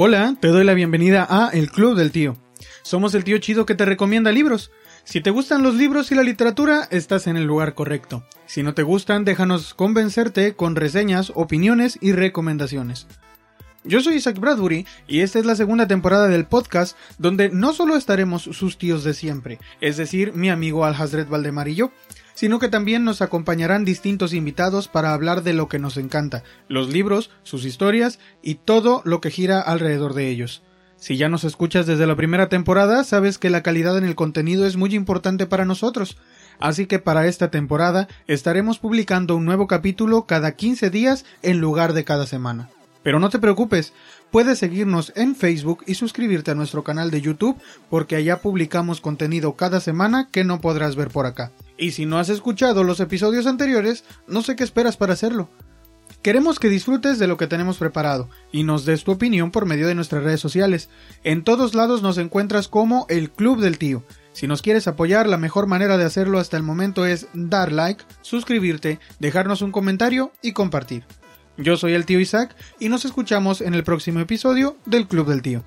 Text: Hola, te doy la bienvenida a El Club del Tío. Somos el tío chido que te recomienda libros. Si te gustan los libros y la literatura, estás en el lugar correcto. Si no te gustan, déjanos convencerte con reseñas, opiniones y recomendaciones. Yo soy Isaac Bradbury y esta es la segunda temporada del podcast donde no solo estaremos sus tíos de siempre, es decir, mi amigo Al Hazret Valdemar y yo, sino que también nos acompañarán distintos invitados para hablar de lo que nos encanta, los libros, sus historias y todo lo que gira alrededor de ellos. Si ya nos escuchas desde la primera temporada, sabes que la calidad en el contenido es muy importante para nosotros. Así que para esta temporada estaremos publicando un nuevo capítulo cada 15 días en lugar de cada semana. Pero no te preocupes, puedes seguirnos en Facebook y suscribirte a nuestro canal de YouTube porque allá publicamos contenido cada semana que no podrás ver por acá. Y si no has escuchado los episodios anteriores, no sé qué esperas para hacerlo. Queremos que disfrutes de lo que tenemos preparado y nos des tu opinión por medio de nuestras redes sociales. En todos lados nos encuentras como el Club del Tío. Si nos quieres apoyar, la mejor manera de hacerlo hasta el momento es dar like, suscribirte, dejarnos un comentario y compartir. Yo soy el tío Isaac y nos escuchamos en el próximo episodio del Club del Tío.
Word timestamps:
Hola, 0.00 0.36
te 0.38 0.46
doy 0.46 0.62
la 0.62 0.74
bienvenida 0.74 1.26
a 1.28 1.48
El 1.48 1.72
Club 1.72 1.96
del 1.96 2.12
Tío. 2.12 2.36
Somos 2.82 3.16
el 3.16 3.24
tío 3.24 3.38
chido 3.38 3.66
que 3.66 3.74
te 3.74 3.84
recomienda 3.84 4.30
libros. 4.30 4.70
Si 5.02 5.20
te 5.20 5.30
gustan 5.30 5.64
los 5.64 5.74
libros 5.74 6.12
y 6.12 6.14
la 6.14 6.22
literatura, 6.22 6.86
estás 6.92 7.26
en 7.26 7.36
el 7.36 7.42
lugar 7.42 7.74
correcto. 7.74 8.24
Si 8.46 8.62
no 8.62 8.74
te 8.74 8.84
gustan, 8.84 9.24
déjanos 9.24 9.74
convencerte 9.74 10.54
con 10.54 10.76
reseñas, 10.76 11.32
opiniones 11.34 11.98
y 12.00 12.12
recomendaciones. 12.12 13.08
Yo 13.84 14.00
soy 14.00 14.16
Isaac 14.16 14.40
Bradbury 14.40 14.86
y 15.06 15.20
esta 15.20 15.38
es 15.38 15.46
la 15.46 15.54
segunda 15.54 15.86
temporada 15.86 16.26
del 16.26 16.46
podcast 16.46 16.96
donde 17.18 17.48
no 17.48 17.72
solo 17.72 17.96
estaremos 17.96 18.42
sus 18.42 18.76
tíos 18.76 19.04
de 19.04 19.14
siempre, 19.14 19.60
es 19.80 19.96
decir, 19.96 20.32
mi 20.34 20.50
amigo 20.50 20.84
Al 20.84 20.94
Hazret 20.94 21.28
Valdemar 21.28 21.68
y 21.68 21.76
yo, 21.76 21.92
sino 22.34 22.58
que 22.58 22.68
también 22.68 23.04
nos 23.04 23.22
acompañarán 23.22 23.84
distintos 23.84 24.34
invitados 24.34 24.88
para 24.88 25.14
hablar 25.14 25.44
de 25.44 25.54
lo 25.54 25.68
que 25.68 25.78
nos 25.78 25.96
encanta, 25.96 26.42
los 26.68 26.88
libros, 26.92 27.30
sus 27.44 27.64
historias 27.64 28.18
y 28.42 28.56
todo 28.56 29.00
lo 29.04 29.20
que 29.20 29.30
gira 29.30 29.60
alrededor 29.60 30.14
de 30.14 30.28
ellos. 30.28 30.62
Si 30.96 31.16
ya 31.16 31.28
nos 31.28 31.44
escuchas 31.44 31.86
desde 31.86 32.08
la 32.08 32.16
primera 32.16 32.48
temporada, 32.48 33.04
sabes 33.04 33.38
que 33.38 33.50
la 33.50 33.62
calidad 33.62 33.96
en 33.96 34.04
el 34.04 34.16
contenido 34.16 34.66
es 34.66 34.76
muy 34.76 34.96
importante 34.96 35.46
para 35.46 35.64
nosotros. 35.64 36.18
Así 36.58 36.86
que 36.86 36.98
para 36.98 37.26
esta 37.26 37.52
temporada 37.52 38.08
estaremos 38.26 38.80
publicando 38.80 39.36
un 39.36 39.44
nuevo 39.44 39.68
capítulo 39.68 40.26
cada 40.26 40.56
15 40.56 40.90
días 40.90 41.24
en 41.42 41.60
lugar 41.60 41.92
de 41.92 42.02
cada 42.02 42.26
semana. 42.26 42.68
Pero 43.02 43.20
no 43.20 43.30
te 43.30 43.38
preocupes, 43.38 43.92
puedes 44.30 44.58
seguirnos 44.58 45.12
en 45.16 45.36
Facebook 45.36 45.84
y 45.86 45.94
suscribirte 45.94 46.50
a 46.50 46.54
nuestro 46.54 46.84
canal 46.84 47.10
de 47.10 47.20
YouTube 47.20 47.56
porque 47.90 48.16
allá 48.16 48.42
publicamos 48.42 49.00
contenido 49.00 49.54
cada 49.54 49.80
semana 49.80 50.28
que 50.30 50.44
no 50.44 50.60
podrás 50.60 50.96
ver 50.96 51.08
por 51.08 51.26
acá. 51.26 51.52
Y 51.76 51.92
si 51.92 52.06
no 52.06 52.18
has 52.18 52.28
escuchado 52.28 52.84
los 52.84 53.00
episodios 53.00 53.46
anteriores, 53.46 54.04
no 54.26 54.42
sé 54.42 54.56
qué 54.56 54.64
esperas 54.64 54.96
para 54.96 55.12
hacerlo. 55.12 55.48
Queremos 56.22 56.58
que 56.58 56.68
disfrutes 56.68 57.18
de 57.20 57.28
lo 57.28 57.36
que 57.36 57.46
tenemos 57.46 57.78
preparado 57.78 58.28
y 58.50 58.64
nos 58.64 58.84
des 58.84 59.04
tu 59.04 59.12
opinión 59.12 59.52
por 59.52 59.66
medio 59.66 59.86
de 59.86 59.94
nuestras 59.94 60.24
redes 60.24 60.40
sociales. 60.40 60.88
En 61.22 61.44
todos 61.44 61.74
lados 61.74 62.02
nos 62.02 62.18
encuentras 62.18 62.66
como 62.66 63.06
el 63.08 63.30
Club 63.30 63.60
del 63.60 63.78
Tío. 63.78 64.02
Si 64.32 64.48
nos 64.48 64.60
quieres 64.60 64.88
apoyar, 64.88 65.28
la 65.28 65.36
mejor 65.36 65.66
manera 65.66 65.96
de 65.96 66.04
hacerlo 66.04 66.38
hasta 66.38 66.56
el 66.56 66.64
momento 66.64 67.06
es 67.06 67.28
dar 67.34 67.72
like, 67.72 68.04
suscribirte, 68.20 68.98
dejarnos 69.20 69.62
un 69.62 69.70
comentario 69.70 70.32
y 70.42 70.52
compartir. 70.52 71.04
Yo 71.58 71.76
soy 71.76 71.94
el 71.94 72.06
tío 72.06 72.20
Isaac 72.20 72.54
y 72.78 72.88
nos 72.88 73.04
escuchamos 73.04 73.60
en 73.60 73.74
el 73.74 73.82
próximo 73.82 74.20
episodio 74.20 74.76
del 74.86 75.08
Club 75.08 75.28
del 75.28 75.42
Tío. 75.42 75.64